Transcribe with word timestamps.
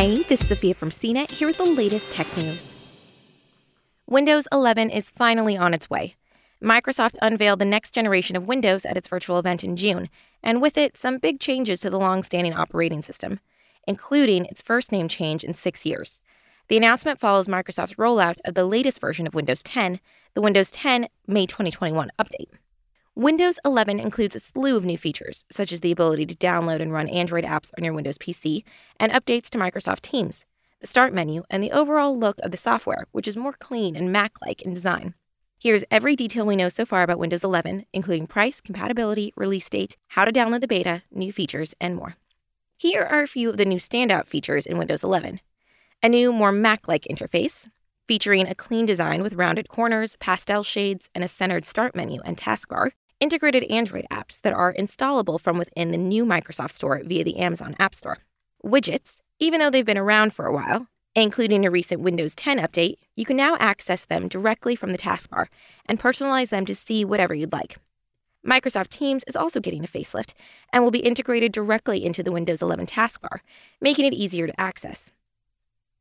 Hey, 0.00 0.22
this 0.28 0.42
is 0.42 0.46
Sophia 0.46 0.74
from 0.74 0.90
CNET 0.90 1.32
here 1.32 1.48
with 1.48 1.56
the 1.56 1.64
latest 1.64 2.12
tech 2.12 2.28
news. 2.36 2.72
Windows 4.06 4.46
11 4.52 4.90
is 4.90 5.10
finally 5.10 5.56
on 5.56 5.74
its 5.74 5.90
way. 5.90 6.14
Microsoft 6.62 7.16
unveiled 7.20 7.58
the 7.58 7.64
next 7.64 7.90
generation 7.90 8.36
of 8.36 8.46
Windows 8.46 8.86
at 8.86 8.96
its 8.96 9.08
virtual 9.08 9.40
event 9.40 9.64
in 9.64 9.76
June, 9.76 10.08
and 10.40 10.62
with 10.62 10.78
it, 10.78 10.96
some 10.96 11.18
big 11.18 11.40
changes 11.40 11.80
to 11.80 11.90
the 11.90 11.98
long 11.98 12.22
standing 12.22 12.54
operating 12.54 13.02
system, 13.02 13.40
including 13.88 14.44
its 14.44 14.62
first 14.62 14.92
name 14.92 15.08
change 15.08 15.42
in 15.42 15.52
six 15.52 15.84
years. 15.84 16.22
The 16.68 16.76
announcement 16.76 17.18
follows 17.18 17.48
Microsoft's 17.48 17.94
rollout 17.94 18.36
of 18.44 18.54
the 18.54 18.66
latest 18.66 19.00
version 19.00 19.26
of 19.26 19.34
Windows 19.34 19.64
10, 19.64 19.98
the 20.34 20.40
Windows 20.40 20.70
10 20.70 21.08
May 21.26 21.44
2021 21.44 22.08
update. 22.20 22.50
Windows 23.18 23.58
11 23.64 23.98
includes 23.98 24.36
a 24.36 24.38
slew 24.38 24.76
of 24.76 24.84
new 24.84 24.96
features, 24.96 25.44
such 25.50 25.72
as 25.72 25.80
the 25.80 25.90
ability 25.90 26.24
to 26.24 26.36
download 26.36 26.80
and 26.80 26.92
run 26.92 27.08
Android 27.08 27.42
apps 27.42 27.72
on 27.76 27.82
your 27.82 27.92
Windows 27.92 28.16
PC, 28.16 28.62
and 29.00 29.10
updates 29.10 29.50
to 29.50 29.58
Microsoft 29.58 30.02
Teams, 30.02 30.44
the 30.78 30.86
Start 30.86 31.12
menu, 31.12 31.42
and 31.50 31.60
the 31.60 31.72
overall 31.72 32.16
look 32.16 32.38
of 32.44 32.52
the 32.52 32.56
software, 32.56 33.08
which 33.10 33.26
is 33.26 33.36
more 33.36 33.54
clean 33.54 33.96
and 33.96 34.12
Mac 34.12 34.34
like 34.40 34.62
in 34.62 34.72
design. 34.72 35.14
Here's 35.58 35.82
every 35.90 36.14
detail 36.14 36.46
we 36.46 36.54
know 36.54 36.68
so 36.68 36.86
far 36.86 37.02
about 37.02 37.18
Windows 37.18 37.42
11, 37.42 37.86
including 37.92 38.28
price, 38.28 38.60
compatibility, 38.60 39.32
release 39.34 39.68
date, 39.68 39.96
how 40.06 40.24
to 40.24 40.30
download 40.30 40.60
the 40.60 40.68
beta, 40.68 41.02
new 41.10 41.32
features, 41.32 41.74
and 41.80 41.96
more. 41.96 42.14
Here 42.76 43.02
are 43.02 43.22
a 43.22 43.26
few 43.26 43.50
of 43.50 43.56
the 43.56 43.64
new 43.64 43.78
standout 43.78 44.28
features 44.28 44.64
in 44.64 44.78
Windows 44.78 45.02
11 45.02 45.40
a 46.04 46.08
new, 46.08 46.32
more 46.32 46.52
Mac 46.52 46.86
like 46.86 47.08
interface, 47.10 47.66
featuring 48.06 48.46
a 48.46 48.54
clean 48.54 48.86
design 48.86 49.24
with 49.24 49.34
rounded 49.34 49.68
corners, 49.68 50.14
pastel 50.20 50.62
shades, 50.62 51.10
and 51.16 51.24
a 51.24 51.28
centered 51.28 51.66
start 51.66 51.96
menu 51.96 52.20
and 52.24 52.36
taskbar, 52.36 52.92
integrated 53.20 53.64
Android 53.64 54.06
apps 54.10 54.40
that 54.42 54.52
are 54.52 54.74
installable 54.74 55.40
from 55.40 55.58
within 55.58 55.90
the 55.90 55.98
new 55.98 56.24
Microsoft 56.24 56.72
Store 56.72 57.02
via 57.04 57.24
the 57.24 57.38
Amazon 57.38 57.74
App 57.78 57.94
Store. 57.94 58.18
Widgets, 58.64 59.20
even 59.38 59.60
though 59.60 59.70
they've 59.70 59.84
been 59.84 59.98
around 59.98 60.32
for 60.32 60.46
a 60.46 60.52
while, 60.52 60.86
including 61.14 61.64
a 61.64 61.70
recent 61.70 62.00
Windows 62.00 62.34
10 62.34 62.58
update, 62.58 62.96
you 63.16 63.24
can 63.24 63.36
now 63.36 63.56
access 63.58 64.04
them 64.04 64.28
directly 64.28 64.76
from 64.76 64.92
the 64.92 64.98
taskbar 64.98 65.46
and 65.86 66.00
personalize 66.00 66.50
them 66.50 66.64
to 66.66 66.74
see 66.74 67.04
whatever 67.04 67.34
you'd 67.34 67.52
like. 67.52 67.76
Microsoft 68.46 68.88
Teams 68.88 69.24
is 69.26 69.36
also 69.36 69.60
getting 69.60 69.84
a 69.84 69.88
facelift 69.88 70.32
and 70.72 70.84
will 70.84 70.90
be 70.90 71.00
integrated 71.00 71.52
directly 71.52 72.04
into 72.04 72.22
the 72.22 72.32
Windows 72.32 72.62
11 72.62 72.86
taskbar, 72.86 73.40
making 73.80 74.04
it 74.04 74.14
easier 74.14 74.46
to 74.46 74.60
access. 74.60 75.10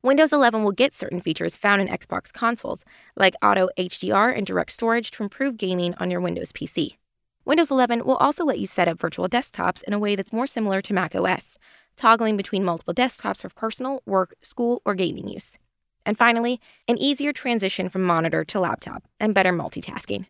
Windows 0.03 0.31
11 0.31 0.64
will 0.64 0.72
get 0.72 0.94
certain 0.94 1.20
features 1.20 1.58
found 1.58 1.81
in 1.81 1.88
Xbox 1.88 2.31
consoles, 2.31 2.86
like 3.16 3.33
auto 3.42 3.67
HDR 3.77 4.38
and 4.38 4.45
direct 4.45 4.72
storage 4.72 5.09
to 5.11 5.23
improve 5.23 5.58
gaming 5.58 5.95
on 5.95 6.11
your 6.11 6.22
Windows 6.22 6.52
PC. 6.52 6.95
Windows 7.48 7.72
11 7.72 8.03
will 8.03 8.17
also 8.17 8.44
let 8.44 8.59
you 8.59 8.67
set 8.67 8.90
up 8.90 9.00
virtual 9.00 9.30
desktops 9.30 9.81
in 9.84 9.94
a 9.94 10.00
way 10.00 10.17
that's 10.17 10.34
more 10.34 10.48
similar 10.48 10.81
to 10.81 10.94
Mac 10.94 11.16
OS, 11.16 11.58
toggling 11.95 12.36
between 12.36 12.66
multiple 12.66 12.94
desktops 12.94 13.42
for 13.42 13.48
personal, 13.48 14.04
work, 14.06 14.36
school, 14.42 14.81
or 14.84 14.94
gaming 14.94 15.30
use. 15.30 15.58
And 16.06 16.17
finally, 16.17 16.59
an 16.89 16.98
easier 16.98 17.31
transition 17.31 17.88
from 17.88 18.04
monitor 18.04 18.44
to 18.44 18.59
laptop 18.59 19.08
and 19.17 19.34
better 19.34 19.54
multitasking. 19.54 20.26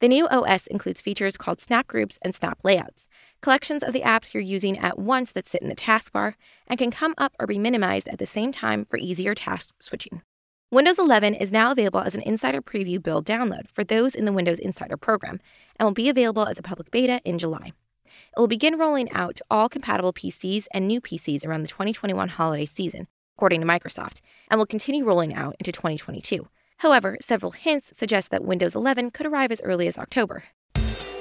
The 0.00 0.08
new 0.08 0.26
OS 0.26 0.66
includes 0.66 1.00
features 1.00 1.36
called 1.36 1.60
Snap 1.60 1.86
Groups 1.86 2.18
and 2.22 2.34
Snap 2.34 2.58
Layouts, 2.64 3.06
collections 3.40 3.84
of 3.84 3.92
the 3.92 4.02
apps 4.02 4.34
you're 4.34 4.42
using 4.42 4.78
at 4.78 4.98
once 4.98 5.30
that 5.30 5.46
sit 5.46 5.62
in 5.62 5.68
the 5.68 5.76
taskbar 5.76 6.34
and 6.66 6.76
can 6.76 6.90
come 6.90 7.14
up 7.18 7.34
or 7.38 7.46
be 7.46 7.60
minimized 7.60 8.08
at 8.08 8.18
the 8.18 8.26
same 8.26 8.50
time 8.50 8.84
for 8.84 8.96
easier 8.96 9.32
task 9.32 9.76
switching. 9.78 10.22
Windows 10.70 10.98
11 10.98 11.32
is 11.32 11.50
now 11.50 11.72
available 11.72 12.00
as 12.00 12.14
an 12.14 12.20
Insider 12.20 12.60
Preview 12.60 13.02
build 13.02 13.24
download 13.24 13.68
for 13.72 13.84
those 13.84 14.14
in 14.14 14.26
the 14.26 14.32
Windows 14.32 14.58
Insider 14.58 14.98
program 14.98 15.40
and 15.76 15.86
will 15.86 15.94
be 15.94 16.10
available 16.10 16.46
as 16.46 16.58
a 16.58 16.62
public 16.62 16.90
beta 16.90 17.22
in 17.24 17.38
July. 17.38 17.72
It 18.04 18.38
will 18.38 18.48
begin 18.48 18.78
rolling 18.78 19.10
out 19.12 19.36
to 19.36 19.44
all 19.50 19.70
compatible 19.70 20.12
PCs 20.12 20.66
and 20.74 20.86
new 20.86 21.00
PCs 21.00 21.46
around 21.46 21.62
the 21.62 21.68
2021 21.68 22.28
holiday 22.28 22.66
season, 22.66 23.08
according 23.38 23.62
to 23.62 23.66
Microsoft, 23.66 24.20
and 24.50 24.58
will 24.58 24.66
continue 24.66 25.06
rolling 25.06 25.32
out 25.32 25.56
into 25.58 25.72
2022. 25.72 26.46
However, 26.76 27.16
several 27.22 27.52
hints 27.52 27.96
suggest 27.96 28.30
that 28.30 28.44
Windows 28.44 28.74
11 28.74 29.12
could 29.12 29.24
arrive 29.24 29.50
as 29.50 29.62
early 29.62 29.88
as 29.88 29.96
October. 29.96 30.44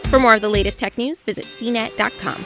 For 0.09 0.19
more 0.19 0.35
of 0.35 0.41
the 0.41 0.49
latest 0.49 0.77
tech 0.77 0.97
news, 0.97 1.23
visit 1.23 1.45
cnet.com. 1.45 2.43